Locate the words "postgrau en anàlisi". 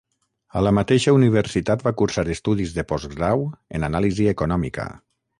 2.93-4.27